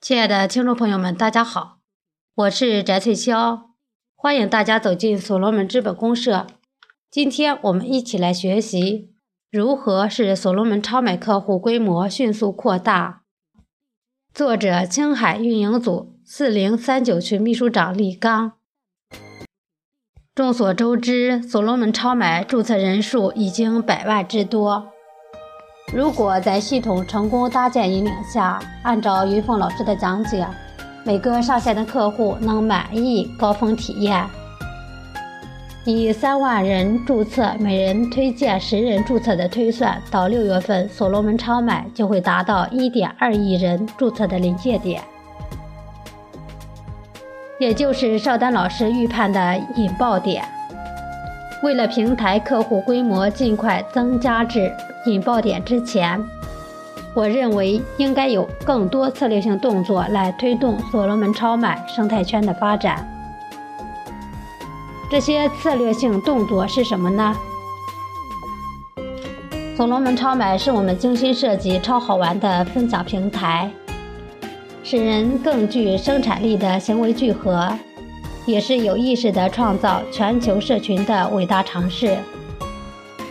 [0.00, 1.80] 亲爱的听众朋友们，大家好，
[2.36, 3.62] 我是翟翠霄，
[4.14, 6.46] 欢迎大家走进所罗门资本公社。
[7.10, 9.10] 今天我们一起来学习
[9.50, 13.22] 如何使所罗门超买客户规模迅速扩大。
[14.32, 18.52] 作者：青海运营组四零三九群秘书长李刚。
[20.32, 24.92] 众所周知，所罗门超买注册人数已经百万之多。
[25.92, 30.46] 如果在系统成功搭建引领下，按照云凤老师的讲解，
[31.02, 34.22] 每个上线的客户能满意高峰体验。
[35.86, 45.02] 以三万人注册，每人推荐十人注册的推算，到六月份，所罗门超买就会达到一点二亿人注册的临界点，
[47.58, 50.44] 也就是邵丹老师预判的引爆点。
[51.62, 54.70] 为了平台客户规模尽快增加至
[55.12, 56.22] 引爆点之前，
[57.14, 63.06] 我认为应该有更多策略性动作来推动所罗门超买生态圈的发展。
[65.10, 67.34] 这些策略性动作是什么呢？
[69.76, 73.70] 所罗门超买是我们精心设计、超好玩的分享平台，
[74.82, 77.72] 使人更具生产力的行为聚合。
[78.44, 82.16] 也是有意识地创造全球社群的伟大尝试。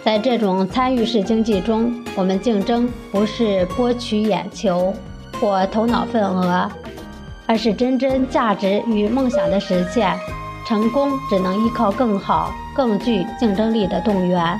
[0.08, 4.94] 在这种参与式经济中，我们竞争不是博取眼球
[5.38, 6.66] 或头脑份额，
[7.46, 10.18] 而是真真价值与梦想的实现。
[10.66, 14.58] 成功只能依靠更好、更具竞争力的动员，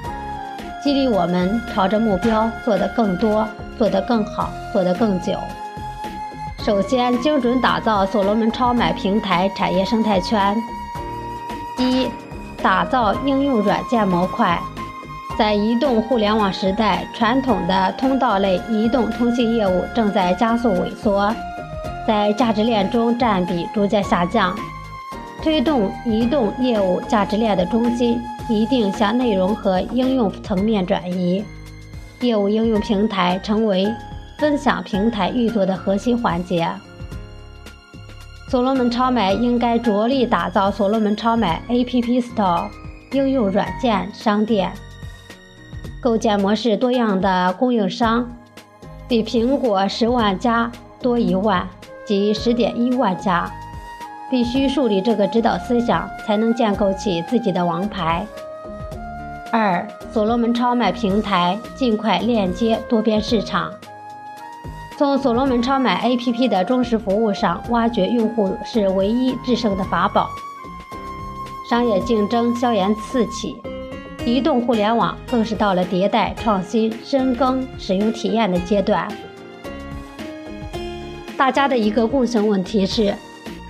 [0.84, 5.32] 激励我们朝着目标做得更多、做得更好、做得更久。
[6.58, 10.54] 首先，精准打造所罗门超买平台产业生态圈。
[11.78, 12.10] 一、
[12.62, 14.62] 打造应用软件模块。
[15.38, 21.32] 在移动互联网时代，传统的通道类移动通信业务正在加速萎缩，
[22.08, 24.56] 在价值链中占比逐渐下降。
[25.44, 31.44] 推动移动业务价值链的中心一定向内容和应用层面转移，
[32.22, 33.88] 业务应用平台成为。
[34.40, 36.70] 分享平台运作的核心环节，
[38.52, 42.70] 所罗门超买应该着力打造所罗门超买 App Store
[43.14, 44.72] 应用软件商店，
[46.08, 48.32] 构建模式多样的供应商，
[49.10, 51.68] 比苹果十万家多一万，
[52.06, 53.52] 即十点一万家。
[54.32, 58.26] 必须树立这个指导思想，才能建构起自己的王牌。
[59.52, 63.70] 二，所罗门超买平台尽快链接多边市场。
[64.98, 70.30] 从所罗门超买 APP 的忠实服务上挖掘用户是唯一制胜的法宝。
[71.70, 73.62] 商业竞争硝烟四起，
[74.28, 79.08] 移动互联网更是到了迭代创新、深耕使用体验的阶段。
[81.38, 83.16] 大家的一个共性问题是，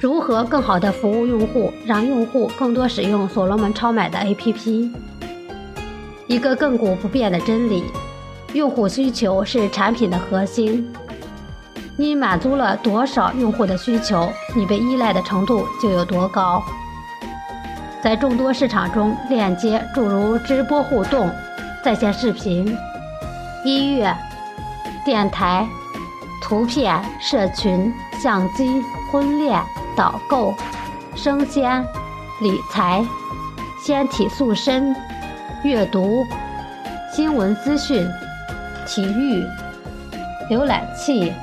[0.01, 4.91] 如何更好的服务用户，让用户更多使用所罗门超买的 APP？
[6.25, 7.83] 一个亘古不变的真理：
[8.53, 10.91] 用户需求是产品的核心。
[11.95, 16.63] 你满足了多少用户的需求，你被依赖的程度就有多高。
[18.01, 21.29] 在众多市场中，链接诸如直播互动、
[21.83, 22.77] 在线视频、
[23.63, 24.15] 音乐、
[25.03, 25.67] 电台、
[26.41, 28.81] 图片、社群、相机、
[29.11, 29.61] 婚恋、
[29.95, 30.53] 导购、
[31.15, 31.83] 生鲜、
[32.41, 33.05] 理财、
[33.83, 34.95] 纤体塑身、
[35.63, 36.25] 阅读、
[37.11, 38.07] 新闻资讯、
[38.85, 39.43] 体育、
[40.49, 41.33] 浏览器。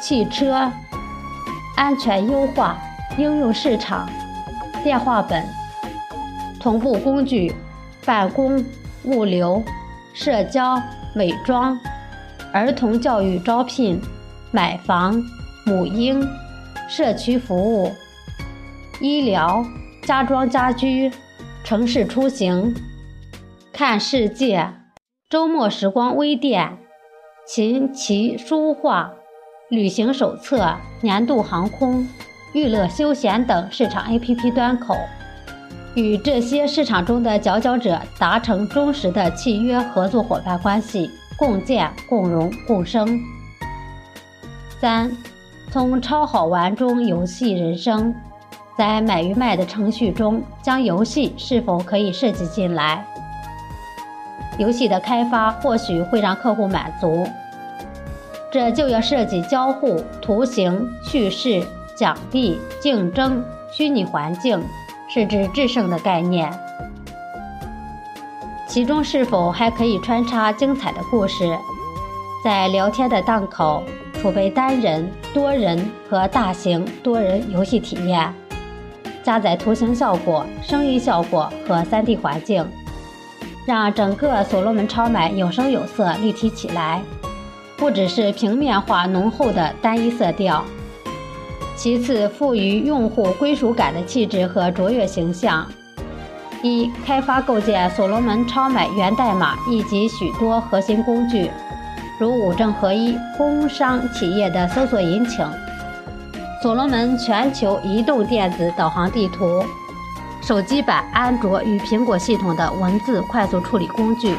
[0.00, 0.70] 汽车
[1.78, 2.76] 安全优化
[3.16, 4.06] 应用市场
[4.82, 5.42] 电话本
[6.64, 7.52] 同步工具
[8.04, 8.64] 办公
[9.04, 9.62] 物流
[10.12, 10.82] 社交
[11.14, 11.78] 美妆
[12.52, 14.00] 儿童教育招聘
[14.50, 15.22] 买房
[15.64, 16.26] 母婴
[16.88, 17.92] 社区服务
[19.00, 19.64] 医疗
[20.02, 21.12] 家装家居
[21.62, 22.74] 城市出行
[23.72, 24.74] 看世界
[25.30, 26.78] 周末时光微店
[27.46, 29.14] 琴棋书画。
[29.70, 32.06] 旅行手册、年度航空、
[32.52, 34.94] 娱乐休闲等市场 APP 端口，
[35.94, 43.20] 与这些市场中的佼佼者达成忠实的契约合作伙伴关系，共建、共荣、共生。
[44.80, 45.10] 三，
[45.70, 48.12] 从超好玩中游戏人生，
[48.76, 53.06] 在买与卖的程序中，将游戏是否可以设计进来？
[54.58, 57.26] 游戏的开发或许会让客户满足。
[58.50, 61.64] 这就要设计交互、图形、叙事、
[61.96, 64.62] 奖励、竞争、虚拟环境，
[65.14, 66.52] 是指制胜的概念。
[68.66, 71.56] 其中是否还可以穿插精彩的故事？
[72.42, 73.84] 在聊天的档口，
[74.14, 78.34] 储备单人、多人和大型多人游戏体验，
[79.22, 82.66] 加载图形效果、声音效果和 3D 环境，
[83.64, 87.00] 让整个所罗门超买有声有色、立体起来，
[87.76, 90.64] 不只是平面化浓厚的单一色调。
[91.76, 95.66] 其次，赋予用户归属感的气质和卓越形象。
[96.62, 101.50] 一、开发构建所罗门超买源代码以及许多核心工具，
[102.18, 105.46] 如五证合一、工商企业的搜索引擎、
[106.62, 109.62] 所罗门全球移动电子导航地图、
[110.40, 114.34] 手机版安卓与苹果系统的文字快速处理工具。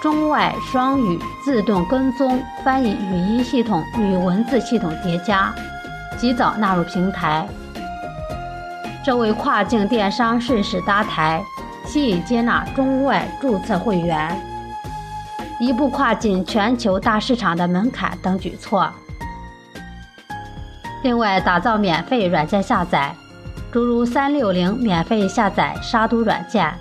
[0.00, 5.54] 中外双语自动跟踪翻译语音系统与文字系统叠加，
[6.18, 7.46] 及早纳入平台。
[9.04, 11.42] 这为跨境电商顺势搭台，
[11.84, 14.40] 吸引接纳中外注册会员，
[15.60, 18.90] 一步跨进全球大市场的门槛等举措。
[21.02, 23.14] 另外，打造免费软件下载，
[23.70, 26.72] 诸如三六零免费下载杀毒软件。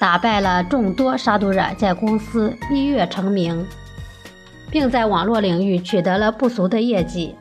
[0.00, 3.66] 打败了众多杀毒软件公司，一跃成名，
[4.70, 7.36] 并在网络领域取得了不俗的业绩。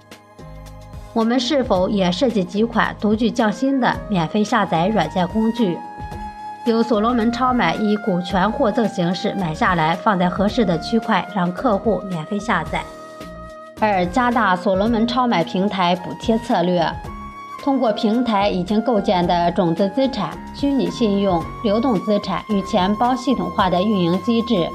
[1.13, 5.77] 我们是否也设计几款独具匠心的免费下载软件工具，
[6.65, 12.83] 由所罗门超买以股权获赠形式买下来，放在合适的区块，让客户免费下载？
[13.79, 16.85] 二、加大所罗门超买平台补贴策略。
[17.69, 24.67] 通过平台已经构建的种子资产、虚拟信用、流动资产与钱包系统化的运营机制，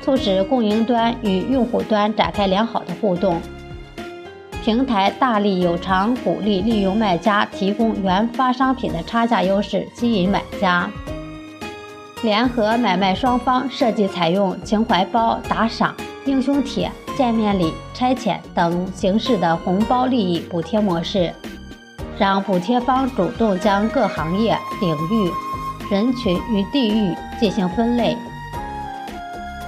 [0.00, 3.38] 促使供应端与用户端展开良好的互动。
[4.64, 10.90] 平台大力有偿鼓励利用卖家提供原发商品的差价优势，吸引买家。
[12.22, 15.94] 联合买卖双方设计采用情怀包、打赏、
[16.24, 21.30] 英雄帖、见面礼、差遣等形式的红包利益补贴模式。
[22.18, 25.32] 让补贴方主动将各行业、领域、
[25.88, 28.16] 人群与地域进行分类，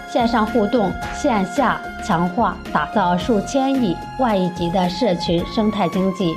[0.08, 6.34] 线上互动，线下强化，打造数千亿、万亿级的社群生态经济。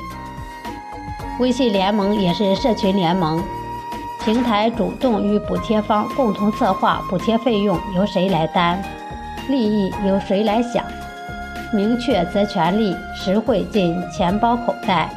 [1.39, 3.43] 微信联盟也是社群联盟，
[4.23, 8.79] 平台主动与补贴方共同策划补贴费用由谁来担，
[9.49, 10.85] 利益由谁来享，
[11.73, 15.09] 明确责权利，实惠进钱包口袋。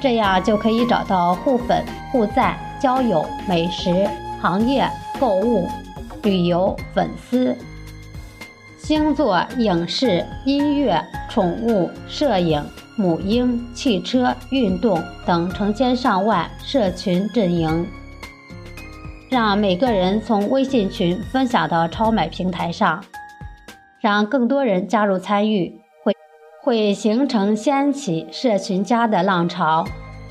[0.00, 4.08] 这样就可以找到互粉、互赞、交友、美食、
[4.40, 4.88] 行业、
[5.20, 5.68] 购物、
[6.22, 7.54] 旅游、粉丝、
[8.78, 12.64] 星座、影视、音乐、宠物、摄影、
[12.96, 17.86] 母婴、汽车、运动等成千上万社群阵营，
[19.30, 23.04] 让每个人从微信群分享到超买平台上，
[24.00, 25.79] 让更多人加入参与。
[26.62, 29.82] 会形成掀起社群家的浪潮，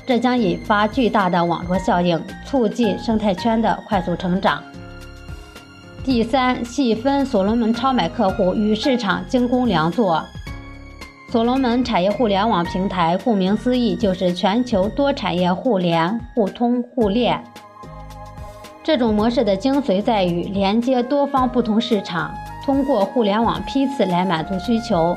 [0.06, 4.62] 这将引发巨大的网络效应，促进生态圈的快速成长。
[6.04, 10.24] 第三，细分所罗门超买客户与市场精工良作。
[11.32, 17.42] 所罗门产业互联网平台，顾名思义，就是全球多产业互联、互通、互链。
[18.84, 22.32] 这种模式的精髓在于连接多方不同市场，
[22.64, 25.16] 通过互联网批次来满足需求。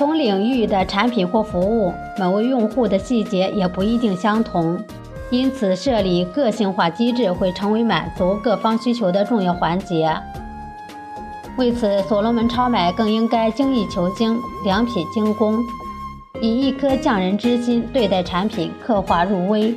[0.00, 4.82] 同领域的产品或服务，每位用户的细节也不一定相同，
[5.28, 10.10] 因此设立个性化机制会成为满足各方需求的重要环节。
[11.58, 15.58] 为此，所罗门超买更应该精益求精、良品精工，
[16.40, 19.74] 以一颗匠人之心对待产品，刻画入微；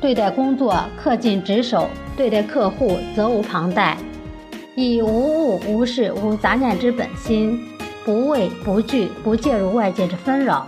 [0.00, 1.86] 对待工作，恪尽职守；
[2.16, 3.96] 对待客户，责无旁贷，
[4.74, 7.56] 以无物、无事、无杂念之本心。
[8.06, 10.64] 不畏不惧，不介入外界之纷扰，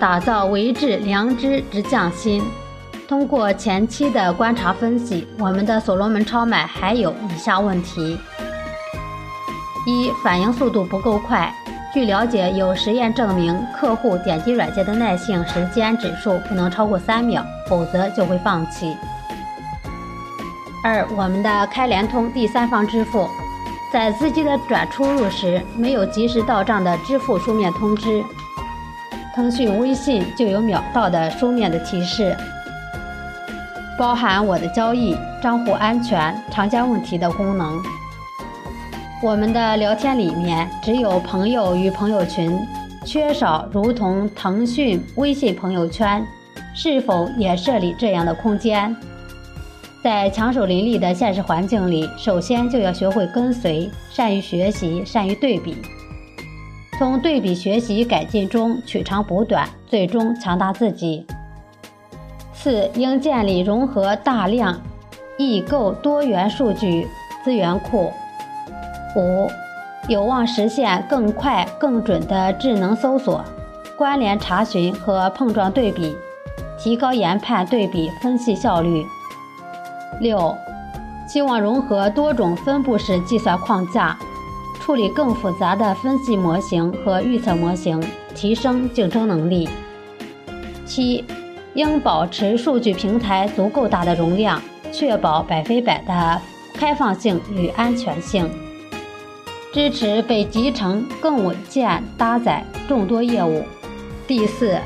[0.00, 2.42] 打造为治良知之匠心。
[3.06, 8.18] 通过前期的观察分析，我们的所罗门超买还有以下问题：
[9.86, 11.54] 一、反应速度不够快。
[11.92, 18.96] 据了解，有实验证明，客户点击软件的耐性时间指数不能超过三秒，否则就会放弃。
[20.82, 23.28] 二、我们的开联通第三方支付。
[23.94, 28.24] 在资金的转出入时，没有及时到账的支付书面通知，
[29.32, 32.36] 腾讯微信就有秒到的书面的提示，
[33.96, 37.80] 包含我的交易、账户安全、常见问题的功能。
[39.22, 42.58] 我们的聊天里面只有朋友与朋友群，
[43.06, 46.26] 缺少如同腾讯微信朋友圈，
[46.74, 48.96] 是否也设立这样的空间？
[50.04, 55.78] 在强手林立的现实环境里，首先就要学会跟随，善于学习，善于对比。
[56.98, 61.26] 从对比学习改进中取长补短，最终强大自己。
[62.52, 64.78] 四、应建立融合大量、
[65.38, 67.08] 易购多元数据
[67.42, 68.12] 资源库。
[69.16, 69.48] 五、
[70.06, 73.42] 有望实现更快、更准的智能搜索、
[73.96, 76.14] 关联查询和碰撞对比，
[76.78, 79.02] 提高研判对比分析效率。
[80.20, 80.56] 六、
[81.28, 84.16] 希望融合多种分布式计算框架。
[84.80, 87.98] 处理更复杂的分析模型和预测模型，
[88.34, 89.66] 提升竞争能力。
[90.84, 91.24] 七，
[91.72, 94.60] 应保持数据平台足够大的容量，
[94.92, 96.38] 确保百分百的
[96.74, 98.46] 开放性与安全性。
[99.72, 103.64] 支持被集成更稳健搭载众多业务。
[104.26, 104.78] 第四，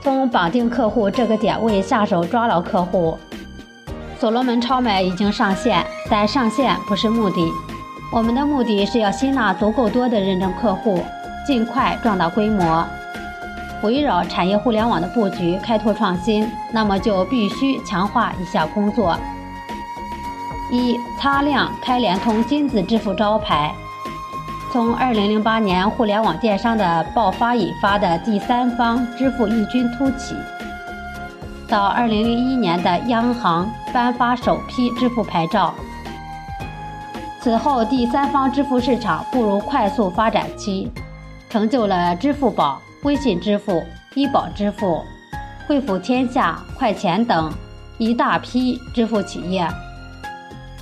[0.00, 3.18] 从绑定客户这个点位下手抓牢客户。
[4.22, 7.52] 所罗门超买已经上线，但上线不是目的。
[8.12, 11.02] 我们的目的是要吸纳足够多的认证客户，
[11.44, 12.86] 尽快壮大规模。
[13.82, 19.18] 围绕产业互联网的布局开拓创新，那么就必须强化以下工作：
[20.70, 23.74] 一、擦亮开联通金字支付招牌。
[24.72, 30.36] 从2008年互联网电商的爆发引发的第三方支付异军突起，
[31.72, 35.74] 到2001年的央行颁发首批支付牌照。
[37.40, 40.90] 此后，第三方支付市场步入快速发展期，
[41.48, 43.82] 成就了支付宝、微信支付、
[44.14, 45.00] 医保支付、
[45.66, 47.50] 惠普天下、快钱等
[47.96, 49.66] 一大批支付企业。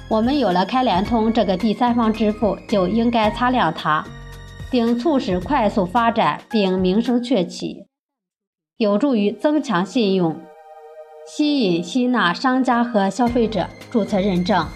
[0.08, 4.04] 我们有了开联通这个第三方支付，就应该擦亮它，
[4.72, 7.86] 并促使快速发展并名声鹊起，
[8.76, 10.36] 有助于增强信用，
[11.26, 14.66] 吸引吸纳商家和消费者注册认证。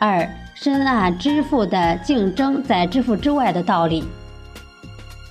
[0.00, 0.28] 二。
[0.52, 4.04] 深谙支付的竞争在支付之外的道理。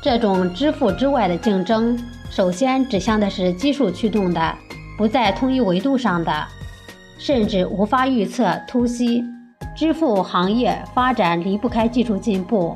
[0.02, 1.96] 这种支付之外的竞争，
[2.32, 4.56] 首先指向的是基数驱动的，
[4.98, 6.34] 不在同一维度上的，
[7.20, 9.24] 甚至无法预测突袭。
[9.76, 12.76] 支付行业发展离不开技术进步，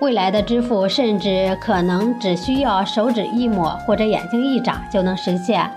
[0.00, 5.70] 未来的支付甚至可能只需要手指一抹或者眼睛一眨就能实现。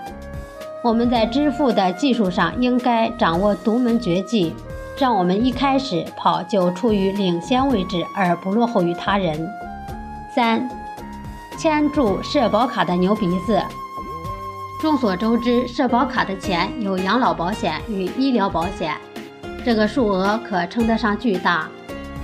[0.84, 4.54] 我们在支付的技术上应该掌握独门绝技。
[4.98, 9.48] 让我们一开始跑就处于领先位置，而不落后于他人。
[10.34, 10.68] 三，
[11.56, 13.60] 牵住社保卡的牛鼻子。
[14.78, 18.94] 众所周知，社保卡的钱有养老保险与医疗保险，
[19.64, 21.66] 这个数额可称得上巨大。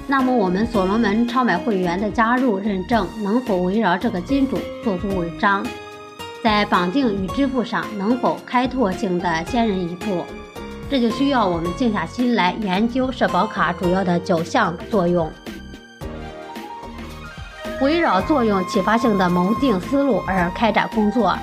[0.07, 5.65] 那么，我们所罗门超买会员的加入认证能否围绕这个金主做足文章？
[6.43, 10.25] 在绑定与支付上能否开拓性的先人一步？
[10.91, 15.31] 这就需要我们静下心来研究社保卡主要的九项作用，
[17.81, 21.37] 围绕作用启发性的谋定思路而开展工作。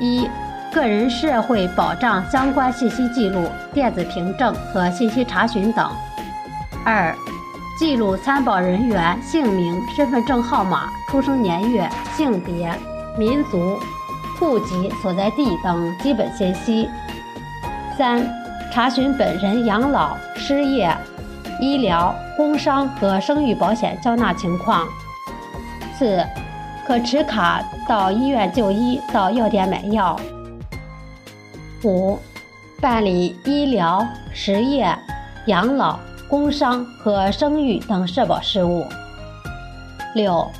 [0.00, 0.28] 一、
[0.74, 5.86] 个人社会保障相关信息记录、电子凭证和信息查询等；
[6.84, 7.16] 二、
[7.78, 12.70] 记录参保人员姓名、身份证号码、出生年月、性别、
[13.18, 13.78] 民族、
[14.38, 16.88] 户籍所在地等基本信息；
[17.96, 18.42] 三。
[18.74, 20.96] 查询本人养老、失业、
[21.60, 24.88] 医疗、工伤和生育保险交纳情况。
[25.98, 26.26] 四、
[26.86, 30.18] 可持卡到医院就医，到药店买药。
[31.84, 32.18] 五、
[32.80, 34.02] 办理医疗、
[34.32, 34.96] 失业、
[35.44, 38.86] 养老、工伤和生育等社保事务。
[40.14, 40.50] 六、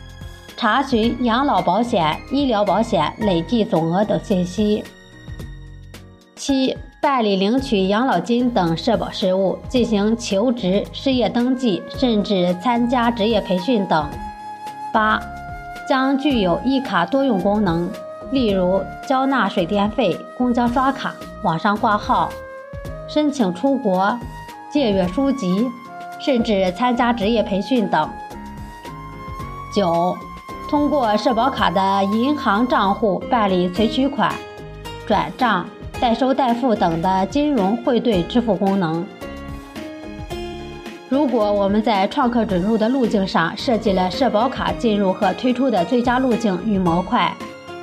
[0.62, 4.84] 查询养老保险、医疗保险累计总额等信息。
[6.36, 6.78] 七。
[7.00, 14.08] 办理领取养老金等社保事务，进行求职、失业登记，甚至参加职业培训等。
[14.92, 15.20] 八、
[15.88, 17.90] 将具有一卡多用功能，
[18.30, 22.30] 例如交纳水电费、公交刷卡、网上挂号、
[23.08, 24.16] 申请出国、
[24.70, 25.68] 借阅书籍，
[26.20, 28.08] 甚至参加职业培训等。
[29.74, 30.16] 九、
[30.72, 34.34] 通过社保卡的银行账户办理存取款、
[35.06, 35.66] 转账。
[36.00, 39.06] 代收代付等的金融汇兑支付功能。
[41.10, 47.30] 如果我们在创客准入的路径上设计了社保卡进入和推出的最佳路径与模块，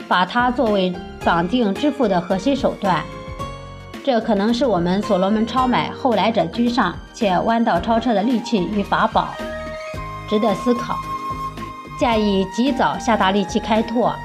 [0.07, 0.91] 把它作为
[1.23, 3.03] 绑定支付的核心手段，
[4.03, 9.27] 这可能是我们所罗门超买后来者居上且弯道超车的利器与法宝，
[10.27, 10.95] 值得思考。
[11.99, 14.15] 建议及早下大力气开拓。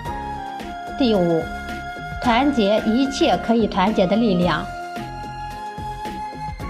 [0.97, 1.43] 第五。
[2.23, 4.65] 团结一切可以团结的力量，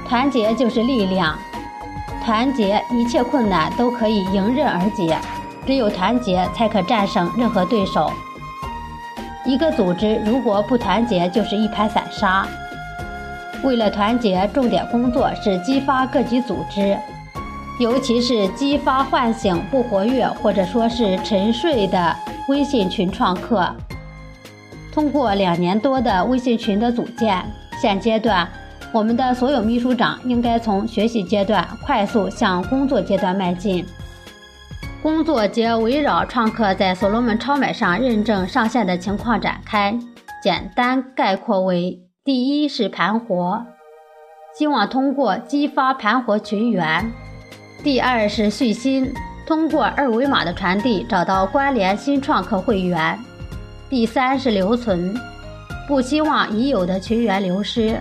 [0.09, 1.39] 团结就是力量，
[2.25, 5.17] 团结一切困难都可以迎刃而解。
[5.65, 8.11] 只有团结才可战胜任何对手。
[9.45, 12.45] 一个组织如果不团结，就是一盘散沙。
[13.63, 16.99] 为了团结，重点工作是激发各级组织，
[17.79, 22.15] 尤其是激发唤醒不活跃或者说是沉睡的
[22.49, 23.69] 微信群创客。
[24.93, 27.45] 通过两年多的微信群的组建，
[27.81, 28.49] 现阶段
[28.93, 33.85] 我们的所有秘书长应该从学习阶段快速向工作阶段迈进。
[35.03, 39.99] 工作皆围绕创客在所罗门超买上认证上线的情况展开，
[40.41, 42.01] 简单概括为。
[42.25, 43.67] 第一是盘活，
[44.57, 47.13] 希望通过激发盘活群员；
[47.85, 49.13] 第二是续新，
[49.47, 53.15] 通过二维码的传递找到关联新创客会员；
[53.91, 55.15] 第三是留存，
[55.87, 58.01] 不希望已有的群员流失，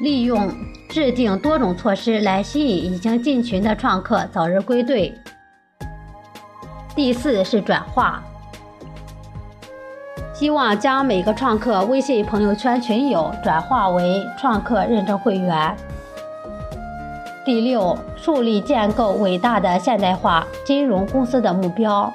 [0.00, 0.52] 利用
[0.88, 5.12] 制定多种措施来吸引已经进群的创客早日归队；
[6.96, 8.20] 第四是转化。
[10.34, 15.76] 希望将每个创客微信朋友圈群友转化为创客认证会员。
[17.44, 22.12] 第六，树立建构伟大的现代化金融公司的目标，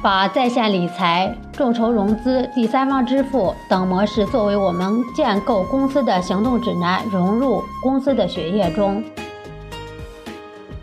[0.00, 9.02] 把在线理财、众筹融资、第三方支付等模式作为我们建构公司的行动指南，融入公司的血液中。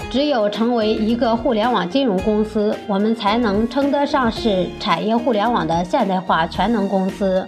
[0.10, 7.48] 只有成为一个互联网金融公司，我们才能称得上是产业互联网的现代化全能公司。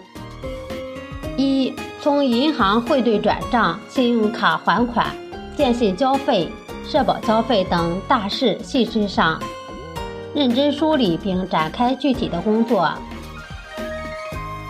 [1.35, 5.07] 一、从银行汇兑转账、信用卡还款、
[5.55, 6.51] 电信交费、
[6.85, 9.39] 社保交费等大事细事上，
[10.33, 12.89] 认真梳理并展开具体的工作，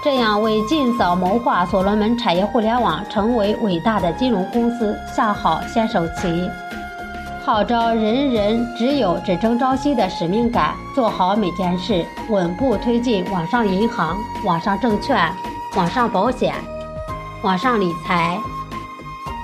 [0.04, 6.50] 这样为尽早谋划所罗门产业互联网成为伟大的金融公司下好先手棋。
[7.44, 15.32] 号召人人只有只争朝夕的使命感，做好每件事，稳步推进网上银行、网上证券、
[15.76, 16.56] 网上保险、
[17.44, 18.40] 网上理财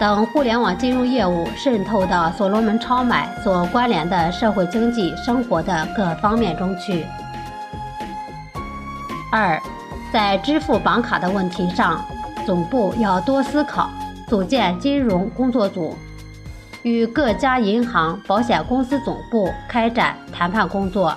[0.02, 7.06] 等互联网金融业务渗透到所罗门超买所关联的社会经济生活的各方面中去。
[9.32, 9.62] 二，
[10.12, 12.04] 在支付绑卡的问题上，
[12.48, 13.92] 总部要多思考，
[14.28, 15.96] 组建金融工作组。
[16.82, 21.16] 与各家银行、保险公司总部开展谈判工作，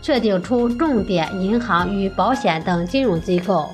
[0.00, 3.68] 确定出重点银行与保险等金融机构，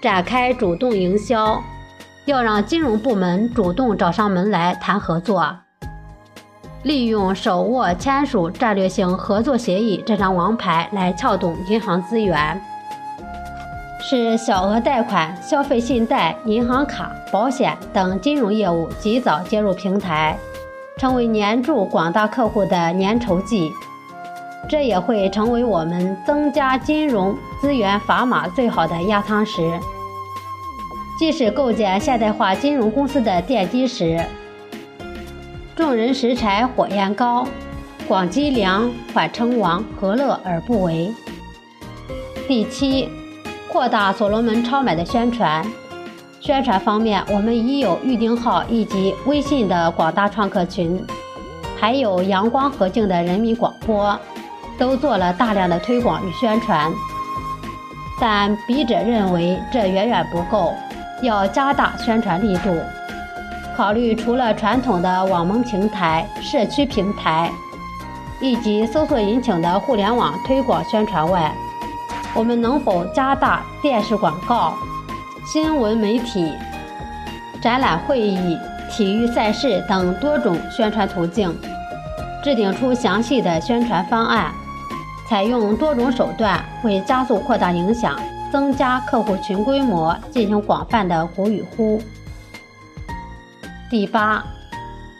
[0.00, 1.62] 展开主动营销，
[2.28, 5.50] 要让金融部门主动找上门来谈合作，
[6.82, 12.60] 利用手握签署战略性合作协议这张王牌来撬动银行资源。
[13.98, 20.36] 使小额贷款、消费信贷、银行卡、保险等金融业务及早接入平台，
[20.98, 23.72] 成为黏住广大客户的粘稠剂。
[24.68, 29.80] 这也会成为我们增加金融资源砝码最好的压舱石，
[31.18, 34.24] 既是构建现代化金融公司的奠基石。
[35.74, 37.44] 众人拾柴火焰高，
[38.06, 41.12] 广积粮，缓称王，何乐而不为？
[42.46, 43.08] 第七。
[43.70, 45.62] 扩大所罗门超买的宣传。
[46.40, 51.04] 宣传方面，我们已有预定号以及微信的广大创客群，
[51.76, 54.18] 还有阳光和静的人民广播，
[54.78, 56.90] 都做了大量的推广与宣传。
[58.18, 60.72] 但笔者认为这远远不够，
[61.22, 62.76] 要加大宣传力度。
[63.76, 67.50] 考虑除了传统的网盟平台、社区平台
[68.40, 71.52] 以及搜索引擎的互联网推广宣传外，
[72.34, 74.74] 我们能否加大电视广告、
[75.46, 76.52] 新闻媒体、
[77.60, 78.58] 展览会议、
[78.90, 81.56] 体育赛事等多种宣传途径，
[82.42, 84.52] 制定出详细的宣传方案，
[85.28, 88.18] 采用多种手段，会加速扩大影响、
[88.52, 92.00] 增加客户群规模进行广泛的鼓与呼。
[93.90, 94.44] 第八，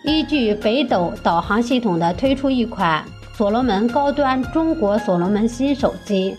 [0.05, 6.37] 依据北斗导航系统的推出一款所罗门高端中国所罗门新手机。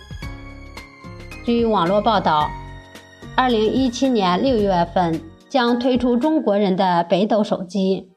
[1.45, 2.49] 据网络报道，
[3.35, 8.09] 二零一七年六月份将推出中国人的北斗手机。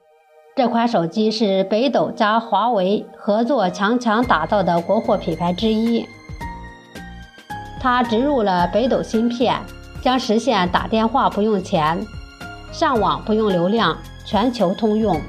[0.55, 6.07] 这款手机是北斗加华为合作强强打造的国货品牌之一。
[7.83, 9.59] 它植入了北斗芯片，
[10.01, 12.01] 将实现打电话不用钱、
[12.71, 15.21] 上网不用流量、全球通用。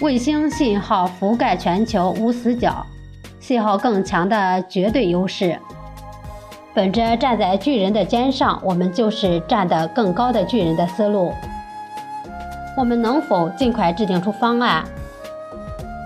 [0.00, 2.86] 卫星信号覆盖全球无死角，
[3.40, 5.58] 信号更强的绝对优势。
[6.72, 11.32] 本着站在巨人的肩上，我们就是站得更高的巨人的思路。
[12.76, 14.84] 我们能否尽快制定出方案？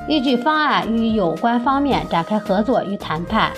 [0.08, 3.52] 依据方案与有关方面展开合作与谈判。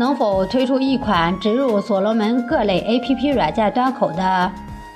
[0.00, 4.50] 能否推出一款植入所罗门各类 APP 软件端口的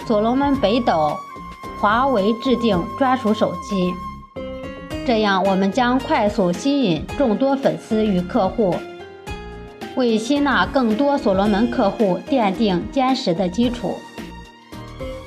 [0.06, 1.14] 所罗门北斗
[1.78, 3.92] 华为制定专属手机？
[5.06, 8.74] 这样，我们将快速吸引众多粉丝与客户，
[9.94, 13.98] 为吸纳更多所罗门客户奠定坚实的基础。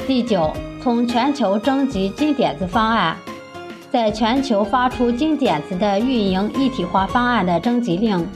[0.08, 3.16] 第九，从全球征集金点子方案，
[3.92, 8.28] 在全球发出金点子的运营一体化方案的征集令。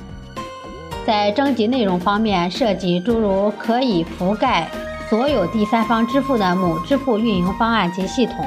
[1.06, 4.68] 在征集内容方面，涉及诸如可以覆盖
[5.10, 8.46] 所有第三方支付的母支付运营方案及系统，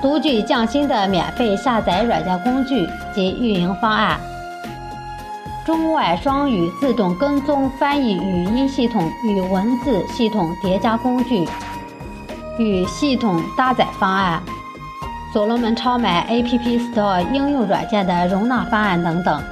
[0.00, 4.20] 独具匠心的免费下载软件工具及运营方案，
[5.66, 11.44] 中外双语自动跟踪翻译语音系统与文字系统叠加工具
[12.58, 14.40] 与系统搭载方案，
[15.32, 19.42] 所罗门超买 App Store 应用软件的容纳方案等等。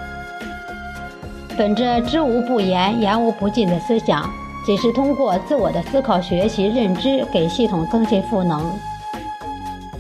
[1.59, 4.31] 本着知无不言，言无不尽的思想，
[4.65, 8.65] 仅是通过自我的思考、学习、认知，给系统增进赋能，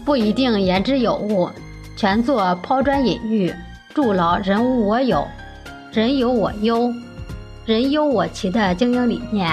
[0.04, 1.50] 不一定言之有物，
[1.96, 3.52] 全做抛砖引玉，
[3.92, 5.26] 筑牢“人无我有，
[5.90, 6.94] 人有我优，
[7.66, 9.50] 人优我齐”的经营理念。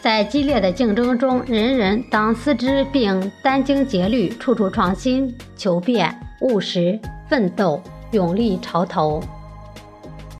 [0.00, 6.98] 在激烈的竞争中，人人当思之并殚精竭虑，处处创新、求变、务实、
[7.28, 9.22] 奋斗、勇立潮头。